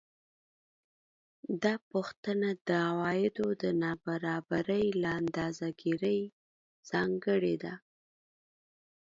دا 1.63 1.73
پوښتنه 1.91 2.49
د 2.67 2.69
عوایدو 2.89 3.47
د 3.61 3.63
نابرابرۍ 3.83 4.85
له 5.01 5.09
اندازه 5.21 5.67
ګیرۍ 5.81 6.19
ځانګړې 6.89 7.55
ده 7.63 7.73